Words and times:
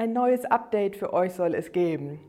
Ein 0.00 0.14
neues 0.14 0.46
Update 0.46 0.96
für 0.96 1.12
euch 1.12 1.34
soll 1.34 1.54
es 1.54 1.72
geben. 1.72 2.20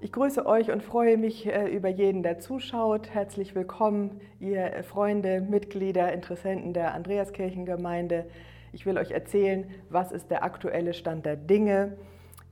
Ich 0.00 0.10
grüße 0.10 0.46
euch 0.46 0.70
und 0.70 0.82
freue 0.82 1.18
mich 1.18 1.44
äh, 1.44 1.66
über 1.66 1.90
jeden, 1.90 2.22
der 2.22 2.38
zuschaut. 2.38 3.10
Herzlich 3.10 3.54
willkommen, 3.54 4.22
ihr 4.38 4.82
Freunde, 4.84 5.42
Mitglieder, 5.42 6.14
Interessenten 6.14 6.72
der 6.72 6.94
Andreaskirchengemeinde. 6.94 8.24
Ich 8.72 8.86
will 8.86 8.96
euch 8.96 9.10
erzählen, 9.10 9.70
was 9.90 10.12
ist 10.12 10.30
der 10.30 10.44
aktuelle 10.44 10.94
Stand 10.94 11.26
der 11.26 11.36
Dinge. 11.36 11.98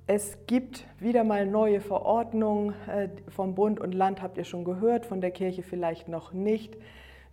Es 0.06 0.36
gibt 0.46 0.84
wieder 1.00 1.24
mal 1.24 1.46
neue 1.46 1.80
Verordnungen 1.80 2.74
äh, 2.88 3.08
vom 3.30 3.54
Bund 3.54 3.80
und 3.80 3.94
Land, 3.94 4.20
habt 4.20 4.36
ihr 4.36 4.44
schon 4.44 4.64
gehört, 4.64 5.06
von 5.06 5.22
der 5.22 5.30
Kirche 5.30 5.62
vielleicht 5.62 6.08
noch 6.08 6.34
nicht. 6.34 6.76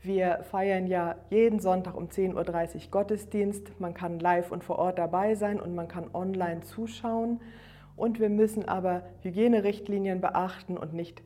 Wir 0.05 0.43
feiern 0.51 0.85
ja 0.85 1.15
jeden 1.31 1.59
Sonntag 1.59 1.97
um 1.97 2.09
10.30 2.09 2.75
Uhr 2.75 2.81
Gottesdienst. 2.91 3.79
Man 3.79 3.95
kann 3.95 4.19
live 4.19 4.51
und 4.51 4.63
vor 4.63 4.77
Ort 4.77 4.99
dabei 4.99 5.33
sein 5.33 5.59
und 5.59 5.73
man 5.73 5.87
kann 5.87 6.11
online 6.13 6.61
zuschauen. 6.61 7.41
Und 7.95 8.19
wir 8.19 8.29
müssen 8.29 8.67
aber 8.67 9.01
Hygienerichtlinien 9.21 10.21
beachten 10.21 10.77
und 10.77 10.93
nicht 10.93 11.23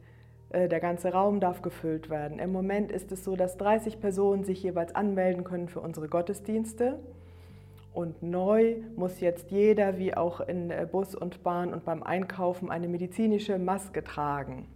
äh, 0.51 0.69
der 0.69 0.79
ganze 0.79 1.11
Raum 1.11 1.41
darf 1.41 1.61
gefüllt 1.61 2.09
werden. 2.09 2.39
Im 2.39 2.53
Moment 2.53 2.89
ist 2.89 3.11
es 3.11 3.25
so, 3.25 3.35
dass 3.35 3.57
30 3.57 3.99
Personen 3.99 4.45
sich 4.45 4.63
jeweils 4.63 4.95
anmelden 4.95 5.43
können 5.43 5.67
für 5.67 5.81
unsere 5.81 6.07
Gottesdienste. 6.07 6.99
Und 7.93 8.23
neu 8.23 8.77
muss 8.95 9.19
jetzt 9.19 9.51
jeder, 9.51 9.97
wie 9.97 10.15
auch 10.15 10.39
in 10.39 10.71
äh, 10.71 10.87
Bus 10.89 11.15
und 11.15 11.43
Bahn 11.43 11.73
und 11.73 11.83
beim 11.83 12.01
Einkaufen, 12.01 12.71
eine 12.71 12.87
medizinische 12.87 13.59
Maske 13.59 14.05
tragen. 14.05 14.67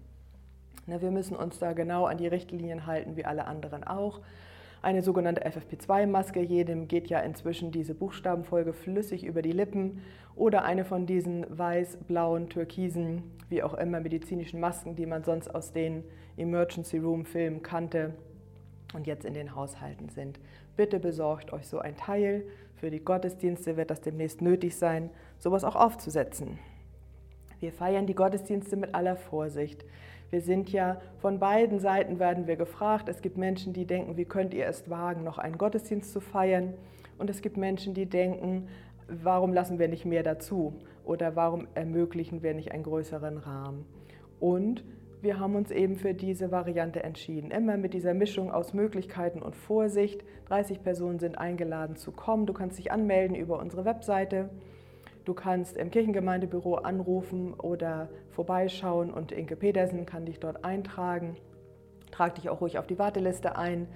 Wir 0.86 1.12
müssen 1.12 1.36
uns 1.36 1.60
da 1.60 1.74
genau 1.74 2.06
an 2.06 2.18
die 2.18 2.28
Richtlinien 2.28 2.86
halten, 2.86 3.16
wie 3.16 3.26
alle 3.26 3.46
anderen 3.46 3.84
auch. 3.84 4.20
Eine 4.82 5.02
sogenannte 5.02 5.46
FFP2-Maske, 5.46 6.42
jedem 6.42 6.90
geht 6.90 7.08
ja 7.08 7.20
inzwischen 7.22 7.72
diese 7.72 7.96
Buchstabenfolge 7.96 8.74
flüssig 8.74 9.24
über 9.24 9.42
die 9.42 9.54
Lippen. 9.54 10.02
Oder 10.36 10.66
eine 10.66 10.84
von 10.84 11.06
diesen 11.06 11.46
weiß, 11.50 12.00
blauen, 12.08 12.50
türkisen, 12.50 13.24
wie 13.48 13.64
auch 13.64 13.76
immer, 13.76 14.02
medizinischen 14.02 14.60
Masken, 14.60 14.98
die 14.98 15.06
man 15.06 15.24
sonst 15.24 15.54
aus 15.56 15.72
den 15.72 16.04
Emergency 16.36 16.98
Room-Filmen 16.98 17.64
kannte 17.64 18.14
und 18.94 19.08
jetzt 19.08 19.24
in 19.24 19.34
den 19.34 19.56
Haushalten 19.56 20.10
sind. 20.10 20.40
Bitte 20.76 21.00
besorgt 21.00 21.54
euch 21.54 21.68
so 21.68 21.80
ein 21.80 21.96
Teil. 21.96 22.44
Für 22.76 22.92
die 22.92 23.00
Gottesdienste 23.00 23.78
wird 23.78 23.90
das 23.90 24.02
demnächst 24.02 24.42
nötig 24.42 24.76
sein, 24.76 25.12
sowas 25.40 25.64
auch 25.64 25.78
aufzusetzen. 25.78 26.60
Wir 27.62 27.72
feiern 27.72 28.06
die 28.06 28.16
Gottesdienste 28.16 28.76
mit 28.76 28.94
aller 28.94 29.16
Vorsicht. 29.16 29.86
Wir 30.34 30.42
sind 30.42 30.72
ja 30.72 31.00
von 31.20 31.38
beiden 31.38 31.78
Seiten 31.80 32.18
werden 32.18 32.48
wir 32.48 32.56
gefragt. 32.56 33.08
Es 33.08 33.22
gibt 33.22 33.38
Menschen, 33.38 33.72
die 33.72 33.86
denken, 33.86 34.18
wie 34.18 34.26
könnt 34.26 34.56
ihr 34.56 34.66
es 34.66 34.90
wagen, 34.90 35.24
noch 35.24 35.38
einen 35.38 35.60
Gottesdienst 35.60 36.12
zu 36.12 36.22
feiern? 36.22 36.74
Und 37.20 37.30
es 37.30 37.44
gibt 37.44 37.56
Menschen, 37.56 37.94
die 37.94 38.08
denken, 38.08 38.68
warum 39.08 39.54
lassen 39.54 39.78
wir 39.78 39.88
nicht 39.88 40.06
mehr 40.06 40.24
dazu? 40.24 40.74
Oder 41.06 41.36
warum 41.36 41.68
ermöglichen 41.76 42.42
wir 42.42 42.56
nicht 42.56 42.72
einen 42.72 42.82
größeren 42.82 43.38
Rahmen? 43.38 43.86
Und 44.40 44.84
wir 45.22 45.40
haben 45.40 45.54
uns 45.54 45.70
eben 45.70 45.98
für 45.98 46.16
diese 46.16 46.50
Variante 46.50 47.04
entschieden. 47.04 47.52
Immer 47.52 47.78
mit 47.78 47.94
dieser 47.94 48.16
Mischung 48.16 48.50
aus 48.50 48.74
Möglichkeiten 48.74 49.40
und 49.40 49.56
Vorsicht. 49.56 50.24
30 50.48 50.82
Personen 50.82 51.20
sind 51.20 51.38
eingeladen 51.38 51.96
zu 51.96 52.12
kommen. 52.12 52.48
Du 52.48 52.54
kannst 52.54 52.80
dich 52.80 52.92
anmelden 52.92 53.36
über 53.36 53.60
unsere 53.60 53.86
Webseite. 53.86 54.50
Du 55.26 55.34
kannst 55.34 55.78
im 55.78 55.90
Kirchengemeindebüro 55.90 56.76
anrufen 56.76 57.54
oder 57.54 58.10
vorbeischauen 58.32 59.12
und 59.12 59.32
Inke 59.32 59.56
Petersen 59.56 60.06
kann 60.06 60.26
dich 60.26 60.40
dort 60.40 60.66
eintragen. 60.66 61.38
Trag 62.12 62.36
dich 62.36 62.50
auch 62.50 62.60
ruhig 62.60 62.78
auf 62.78 62.88
die 62.88 63.00
Warteliste 63.00 63.56
ein. 63.56 63.88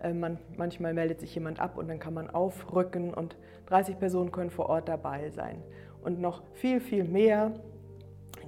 Äh, 0.00 0.12
man, 0.12 0.38
manchmal 0.56 0.94
meldet 0.94 1.20
sich 1.20 1.34
jemand 1.34 1.58
ab 1.58 1.76
und 1.76 1.88
dann 1.88 1.98
kann 1.98 2.14
man 2.14 2.30
aufrücken 2.30 3.12
und 3.12 3.36
30 3.66 3.98
Personen 3.98 4.30
können 4.30 4.50
vor 4.50 4.68
Ort 4.68 4.88
dabei 4.88 5.30
sein. 5.30 5.62
Und 6.02 6.20
noch 6.20 6.42
viel, 6.54 6.80
viel 6.80 7.02
mehr, 7.02 7.52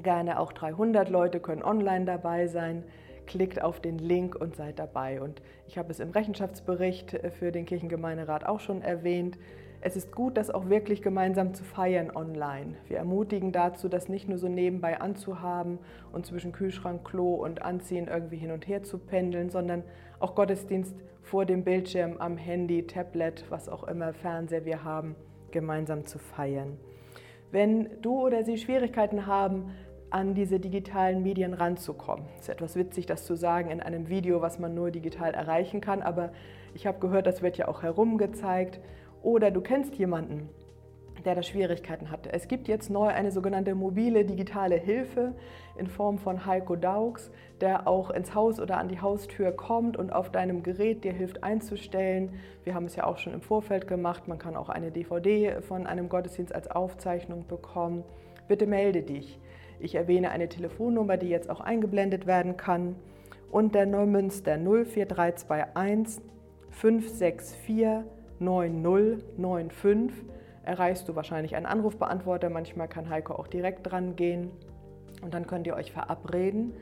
gerne 0.05 0.39
auch 0.39 0.53
300 0.53 1.09
Leute 1.09 1.41
können 1.41 1.64
online 1.64 2.05
dabei 2.05 2.47
sein. 2.47 2.84
Klickt 3.27 3.60
auf 3.60 3.81
den 3.81 3.98
Link 3.98 4.37
und 4.37 4.54
seid 4.54 4.78
dabei. 4.78 5.21
Und 5.21 5.43
ich 5.66 5.77
habe 5.77 5.91
es 5.91 5.98
im 5.98 6.10
Rechenschaftsbericht 6.10 7.19
für 7.38 7.50
den 7.50 7.66
Kirchengemeinderat 7.66 8.47
auch 8.47 8.60
schon 8.60 8.81
erwähnt. 8.81 9.38
Es 9.81 9.94
ist 9.94 10.11
gut, 10.11 10.37
das 10.37 10.50
auch 10.50 10.69
wirklich 10.69 11.03
gemeinsam 11.03 11.55
zu 11.55 11.62
feiern 11.62 12.11
online. 12.11 12.75
Wir 12.89 12.99
ermutigen 12.99 13.53
dazu, 13.53 13.89
das 13.89 14.09
nicht 14.09 14.28
nur 14.28 14.39
so 14.39 14.49
nebenbei 14.49 15.00
anzuhaben 15.00 15.78
und 16.12 16.27
zwischen 16.27 16.50
Kühlschrank, 16.50 17.05
Klo 17.05 17.34
und 17.34 17.62
Anziehen 17.62 18.09
irgendwie 18.09 18.39
hin 18.39 18.50
und 18.50 18.66
her 18.66 18.83
zu 18.83 18.99
pendeln, 18.99 19.50
sondern 19.50 19.84
auch 20.19 20.34
Gottesdienst 20.34 20.97
vor 21.22 21.47
dem 21.47 21.62
Bildschirm, 21.62 22.16
am 22.19 22.37
Handy, 22.37 22.89
Tablet, 22.89 23.44
was 23.50 23.69
auch 23.69 23.84
immer, 23.84 24.12
Fernseher 24.12 24.65
wir 24.65 24.83
haben, 24.83 25.15
gemeinsam 25.53 26.06
zu 26.06 26.19
feiern. 26.19 26.77
Wenn 27.53 27.89
du 28.03 28.19
oder 28.21 28.43
sie 28.43 28.59
Schwierigkeiten 28.59 29.27
haben, 29.27 29.71
an 30.10 30.34
diese 30.34 30.59
digitalen 30.59 31.22
Medien 31.22 31.53
ranzukommen. 31.53 32.25
Es 32.37 32.45
ist 32.45 32.49
etwas 32.49 32.77
witzig, 32.77 33.05
das 33.05 33.27
zu 33.27 33.37
sagen 33.37 33.71
in 33.71 33.81
einem 33.81 34.09
Video, 34.09 34.41
was 34.41 34.59
man 34.59 34.75
nur 34.75 34.91
digital 34.91 35.34
erreichen 35.34 35.83
kann, 35.83 36.00
aber 36.00 36.33
ich 36.75 36.87
habe 36.87 36.99
gehört, 36.99 37.27
das 37.27 37.43
wird 37.43 37.59
ja 37.59 37.69
auch 37.69 37.83
herumgezeigt 37.83 38.81
oder 39.22 39.50
du 39.50 39.60
kennst 39.60 39.96
jemanden, 39.96 40.48
der 41.24 41.34
da 41.34 41.42
Schwierigkeiten 41.42 42.10
hat. 42.10 42.26
Es 42.30 42.48
gibt 42.48 42.68
jetzt 42.68 42.90
neu 42.90 43.08
eine 43.08 43.30
sogenannte 43.32 43.74
mobile 43.74 44.24
digitale 44.24 44.76
Hilfe 44.76 45.34
in 45.76 45.86
Form 45.86 46.18
von 46.18 46.46
Heiko 46.46 46.76
Daugs, 46.76 47.30
der 47.60 47.86
auch 47.88 48.10
ins 48.10 48.34
Haus 48.34 48.60
oder 48.60 48.78
an 48.78 48.88
die 48.88 49.00
Haustür 49.00 49.52
kommt 49.52 49.96
und 49.96 50.12
auf 50.12 50.30
deinem 50.30 50.62
Gerät 50.62 51.04
dir 51.04 51.12
hilft 51.12 51.42
einzustellen. 51.42 52.34
Wir 52.64 52.74
haben 52.74 52.86
es 52.86 52.96
ja 52.96 53.04
auch 53.04 53.18
schon 53.18 53.34
im 53.34 53.40
Vorfeld 53.40 53.86
gemacht. 53.88 54.28
Man 54.28 54.38
kann 54.38 54.56
auch 54.56 54.68
eine 54.68 54.90
DVD 54.90 55.60
von 55.62 55.86
einem 55.86 56.08
Gottesdienst 56.08 56.54
als 56.54 56.70
Aufzeichnung 56.70 57.46
bekommen. 57.46 58.04
Bitte 58.46 58.66
melde 58.66 59.02
dich. 59.02 59.38
Ich 59.80 59.94
erwähne 59.94 60.30
eine 60.30 60.48
Telefonnummer, 60.48 61.16
die 61.16 61.28
jetzt 61.28 61.50
auch 61.50 61.60
eingeblendet 61.60 62.26
werden 62.26 62.56
kann. 62.56 62.96
Und 63.50 63.74
der 63.74 63.86
Neumünster 63.86 64.56
04321 64.58 66.22
564 66.70 68.04
9095 68.41 70.25
erreichst 70.62 71.09
du 71.09 71.16
wahrscheinlich 71.16 71.56
einen 71.56 71.66
Anrufbeantworter. 71.66 72.50
Manchmal 72.50 72.88
kann 72.88 73.09
Heiko 73.09 73.34
auch 73.34 73.47
direkt 73.47 73.91
dran 73.91 74.16
gehen 74.16 74.50
und 75.22 75.34
dann 75.34 75.47
könnt 75.47 75.66
ihr 75.66 75.75
euch 75.75 75.93
verabreden. 75.93 76.75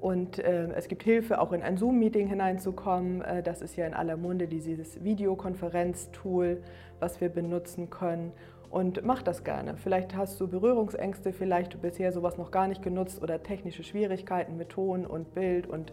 Und 0.00 0.38
äh, 0.38 0.66
es 0.74 0.88
gibt 0.88 1.02
Hilfe, 1.02 1.40
auch 1.40 1.52
in 1.52 1.62
ein 1.62 1.78
Zoom-Meeting 1.78 2.26
hineinzukommen. 2.26 3.22
Äh, 3.22 3.42
das 3.42 3.62
ist 3.62 3.76
ja 3.76 3.86
in 3.86 3.94
aller 3.94 4.16
Munde 4.16 4.48
dieses 4.48 5.02
Videokonferenz-Tool, 5.02 6.62
was 7.00 7.20
wir 7.20 7.30
benutzen 7.30 7.88
können. 7.88 8.32
Und 8.70 9.04
mach 9.04 9.22
das 9.22 9.44
gerne. 9.44 9.76
Vielleicht 9.76 10.16
hast 10.16 10.40
du 10.40 10.48
Berührungsängste, 10.48 11.32
vielleicht 11.32 11.80
bisher 11.80 12.12
sowas 12.12 12.36
noch 12.36 12.50
gar 12.50 12.66
nicht 12.66 12.82
genutzt 12.82 13.22
oder 13.22 13.42
technische 13.42 13.84
Schwierigkeiten 13.84 14.56
mit 14.56 14.70
Ton 14.70 15.06
und 15.06 15.32
Bild 15.32 15.66
und 15.66 15.92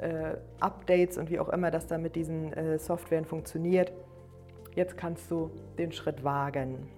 äh, 0.00 0.36
Updates 0.60 1.16
und 1.18 1.30
wie 1.30 1.40
auch 1.40 1.48
immer 1.48 1.70
das 1.70 1.86
da 1.86 1.98
mit 1.98 2.16
diesen 2.16 2.52
äh, 2.52 2.78
Softwaren 2.78 3.24
funktioniert. 3.24 3.92
Jetzt 4.78 4.96
kannst 4.96 5.28
du 5.32 5.50
den 5.76 5.90
Schritt 5.90 6.22
wagen. 6.22 6.88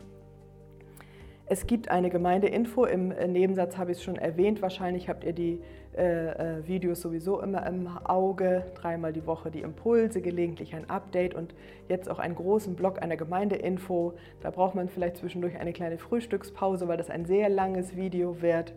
Es 1.46 1.66
gibt 1.66 1.90
eine 1.90 2.10
Gemeindeinfo, 2.10 2.84
im 2.84 3.08
Nebensatz 3.08 3.78
habe 3.78 3.92
ich 3.92 3.96
es 3.96 4.04
schon 4.04 4.16
erwähnt, 4.16 4.60
wahrscheinlich 4.60 5.08
habt 5.08 5.24
ihr 5.24 5.32
die 5.32 5.62
äh, 5.96 6.58
äh, 6.58 6.68
Videos 6.68 7.00
sowieso 7.00 7.40
immer 7.40 7.66
im 7.66 7.88
Auge, 8.04 8.66
dreimal 8.74 9.14
die 9.14 9.26
Woche 9.26 9.50
die 9.50 9.62
Impulse, 9.62 10.20
gelegentlich 10.20 10.74
ein 10.74 10.90
Update 10.90 11.32
und 11.32 11.54
jetzt 11.88 12.10
auch 12.10 12.18
einen 12.18 12.34
großen 12.34 12.76
Block 12.76 13.00
einer 13.00 13.16
Gemeindeinfo. 13.16 14.12
Da 14.42 14.50
braucht 14.50 14.74
man 14.74 14.90
vielleicht 14.90 15.16
zwischendurch 15.16 15.58
eine 15.58 15.72
kleine 15.72 15.96
Frühstückspause, 15.96 16.86
weil 16.86 16.98
das 16.98 17.08
ein 17.08 17.24
sehr 17.24 17.48
langes 17.48 17.96
Video 17.96 18.42
wird, 18.42 18.74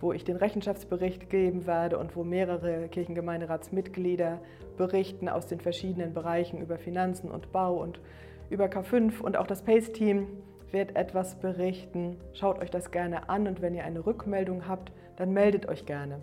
wo 0.00 0.12
ich 0.12 0.24
den 0.24 0.36
Rechenschaftsbericht 0.36 1.30
geben 1.30 1.66
werde 1.66 1.98
und 1.98 2.16
wo 2.16 2.24
mehrere 2.24 2.88
Kirchengemeinderatsmitglieder 2.88 4.40
berichten 4.76 5.28
aus 5.28 5.46
den 5.46 5.60
verschiedenen 5.60 6.14
Bereichen 6.14 6.60
über 6.60 6.78
Finanzen 6.78 7.30
und 7.30 7.52
Bau 7.52 7.76
und 7.76 8.00
über 8.48 8.66
K5 8.66 9.20
und 9.20 9.36
auch 9.36 9.46
das 9.46 9.62
PACE-Team 9.62 10.26
wird 10.72 10.96
etwas 10.96 11.36
berichten. 11.36 12.16
Schaut 12.32 12.60
euch 12.60 12.70
das 12.70 12.90
gerne 12.90 13.28
an 13.28 13.46
und 13.46 13.60
wenn 13.60 13.74
ihr 13.74 13.84
eine 13.84 14.04
Rückmeldung 14.06 14.66
habt, 14.66 14.92
dann 15.16 15.32
meldet 15.32 15.68
euch 15.68 15.86
gerne. 15.86 16.20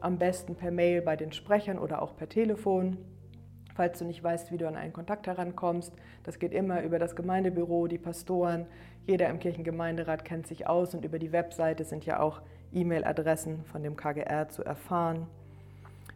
Am 0.00 0.18
besten 0.18 0.54
per 0.54 0.70
Mail 0.70 1.02
bei 1.02 1.16
den 1.16 1.32
Sprechern 1.32 1.78
oder 1.78 2.00
auch 2.00 2.16
per 2.16 2.28
Telefon. 2.28 2.96
Falls 3.74 3.98
du 3.98 4.04
nicht 4.04 4.22
weißt, 4.22 4.50
wie 4.50 4.58
du 4.58 4.66
an 4.66 4.76
einen 4.76 4.92
Kontakt 4.92 5.26
herankommst, 5.26 5.92
das 6.24 6.38
geht 6.38 6.52
immer 6.52 6.82
über 6.82 6.98
das 6.98 7.16
Gemeindebüro, 7.16 7.86
die 7.86 7.98
Pastoren. 7.98 8.66
Jeder 9.06 9.28
im 9.28 9.38
Kirchengemeinderat 9.38 10.24
kennt 10.24 10.46
sich 10.46 10.66
aus 10.66 10.94
und 10.94 11.04
über 11.04 11.18
die 11.18 11.32
Webseite 11.32 11.84
sind 11.84 12.04
ja 12.06 12.20
auch 12.20 12.40
E-Mail-Adressen 12.72 13.64
von 13.64 13.82
dem 13.82 13.96
KGR 13.96 14.48
zu 14.48 14.64
erfahren. 14.64 15.26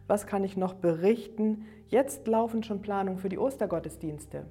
Was 0.07 0.27
kann 0.27 0.43
ich 0.43 0.55
noch 0.57 0.73
berichten? 0.73 1.65
Jetzt 1.87 2.27
laufen 2.27 2.63
schon 2.63 2.81
Planungen 2.81 3.19
für 3.19 3.29
die 3.29 3.39
Ostergottesdienste. 3.39 4.45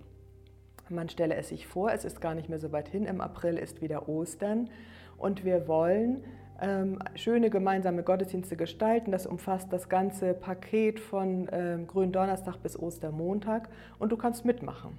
Man 0.88 1.08
stelle 1.08 1.34
es 1.36 1.48
sich 1.48 1.66
vor, 1.66 1.92
es 1.92 2.04
ist 2.04 2.20
gar 2.20 2.34
nicht 2.34 2.48
mehr 2.48 2.58
so 2.58 2.72
weit 2.72 2.88
hin. 2.88 3.06
Im 3.06 3.20
April 3.20 3.56
ist 3.56 3.80
wieder 3.80 4.08
Ostern 4.08 4.68
und 5.16 5.44
wir 5.44 5.66
wollen 5.66 6.24
ähm, 6.60 6.98
schöne 7.14 7.50
gemeinsame 7.50 8.02
Gottesdienste 8.02 8.56
gestalten. 8.56 9.10
Das 9.10 9.26
umfasst 9.26 9.72
das 9.72 9.88
ganze 9.88 10.34
Paket 10.34 11.00
von 11.00 11.48
ähm, 11.52 11.86
Gründonnerstag 11.86 12.58
bis 12.62 12.78
Ostermontag 12.78 13.68
und 13.98 14.12
du 14.12 14.16
kannst 14.16 14.44
mitmachen. 14.44 14.98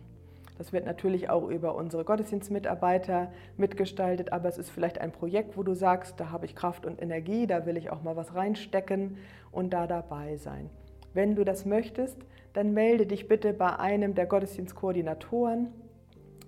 Das 0.57 0.71
wird 0.71 0.85
natürlich 0.85 1.29
auch 1.29 1.49
über 1.49 1.75
unsere 1.75 2.05
Gottesdienstmitarbeiter 2.05 3.31
mitgestaltet, 3.57 4.31
aber 4.31 4.47
es 4.47 4.57
ist 4.57 4.69
vielleicht 4.69 4.99
ein 5.01 5.11
Projekt, 5.11 5.57
wo 5.57 5.63
du 5.63 5.73
sagst, 5.73 6.19
da 6.19 6.31
habe 6.31 6.45
ich 6.45 6.55
Kraft 6.55 6.85
und 6.85 7.01
Energie, 7.01 7.45
da 7.45 7.65
will 7.65 7.77
ich 7.77 7.89
auch 7.89 8.03
mal 8.03 8.15
was 8.15 8.35
reinstecken 8.35 9.17
und 9.51 9.73
da 9.73 9.85
dabei 9.87 10.37
sein. 10.37 10.69
Wenn 11.13 11.35
du 11.35 11.43
das 11.43 11.65
möchtest, 11.65 12.17
dann 12.53 12.73
melde 12.73 13.05
dich 13.05 13.27
bitte 13.27 13.53
bei 13.53 13.77
einem 13.77 14.15
der 14.15 14.25
Gottesdienstkoordinatoren. 14.25 15.67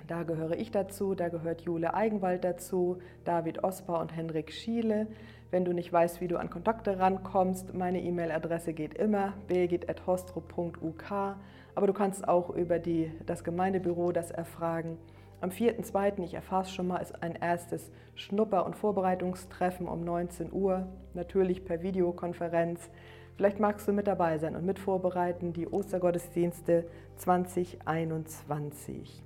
Da 0.08 0.24
gehöre 0.24 0.58
ich 0.58 0.72
dazu, 0.72 1.16
da 1.16 1.28
gehört 1.28 1.62
Jule 1.62 1.94
Eigenwald 1.94 2.46
dazu, 2.46 3.00
David 3.26 3.64
Osper 3.64 4.00
und 4.00 4.16
Henrik 4.16 4.54
Schiele. 4.54 5.08
Wenn 5.52 5.66
du 5.66 5.74
nicht 5.74 5.92
weißt, 5.92 6.22
wie 6.22 6.28
du 6.30 6.38
an 6.38 6.50
Kontakte 6.50 7.00
rankommst, 7.00 7.74
meine 7.74 8.02
E-Mail-Adresse 8.02 8.74
geht 8.74 8.94
immer 8.94 9.34
birgit.hostro.uk, 9.48 11.36
aber 11.78 11.86
du 11.86 11.94
kannst 11.94 12.28
auch 12.28 12.50
über 12.50 12.80
die, 12.80 13.12
das 13.28 13.44
Gemeindebüro 13.44 14.12
das 14.12 14.32
erfragen. 14.32 14.98
Am 15.42 15.52
4.2., 15.52 16.24
ich 16.24 16.34
erfahre 16.34 16.66
schon 16.66 16.88
mal, 16.88 16.98
ist 16.98 17.22
ein 17.22 17.36
erstes 17.36 17.92
Schnupper- 18.16 18.66
und 18.66 18.76
Vorbereitungstreffen 18.76 19.88
um 19.88 20.04
19 20.04 20.52
Uhr, 20.52 20.88
natürlich 21.14 21.66
per 21.66 21.84
Videokonferenz. 21.84 22.90
Vielleicht 23.36 23.60
magst 23.60 23.88
du 23.88 23.94
mit 23.94 24.08
dabei 24.08 24.40
sein 24.40 24.56
und 24.56 24.66
mit 24.66 24.80
vorbereiten 24.80 25.54
die 25.54 25.68
Ostergottesdienste 25.68 26.88
2021. 27.18 29.22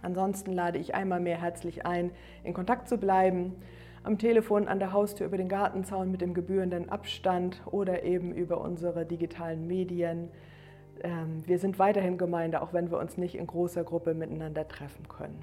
Ansonsten 0.00 0.52
lade 0.52 0.78
ich 0.78 0.94
einmal 0.94 1.18
mehr 1.18 1.40
herzlich 1.40 1.84
ein, 1.84 2.12
in 2.44 2.54
Kontakt 2.54 2.88
zu 2.88 2.98
bleiben 2.98 3.56
am 4.04 4.16
Telefon, 4.16 4.68
an 4.68 4.78
der 4.78 4.92
Haustür, 4.92 5.26
über 5.26 5.38
den 5.38 5.48
Gartenzaun 5.48 6.12
mit 6.12 6.20
dem 6.20 6.34
gebührenden 6.34 6.88
Abstand 6.88 7.60
oder 7.66 8.04
eben 8.04 8.32
über 8.32 8.60
unsere 8.60 9.04
digitalen 9.04 9.66
Medien. 9.66 10.30
Ähm, 11.02 11.42
wir 11.46 11.58
sind 11.58 11.78
weiterhin 11.78 12.18
Gemeinde, 12.18 12.62
auch 12.62 12.72
wenn 12.72 12.90
wir 12.90 12.98
uns 12.98 13.16
nicht 13.16 13.34
in 13.34 13.46
großer 13.46 13.84
Gruppe 13.84 14.14
miteinander 14.14 14.66
treffen 14.66 15.08
können. 15.08 15.38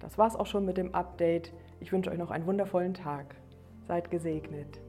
Das 0.00 0.18
war's 0.18 0.36
auch 0.36 0.46
schon 0.46 0.64
mit 0.64 0.76
dem 0.76 0.94
Update. 0.94 1.52
Ich 1.80 1.92
wünsche 1.92 2.10
euch 2.10 2.18
noch 2.18 2.30
einen 2.30 2.46
wundervollen 2.46 2.94
Tag. 2.94 3.36
Seid 3.86 4.10
gesegnet. 4.10 4.80